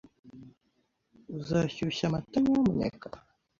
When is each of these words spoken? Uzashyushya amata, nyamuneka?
Uzashyushya 1.39 2.03
amata, 2.09 2.35
nyamuneka? 2.43 3.07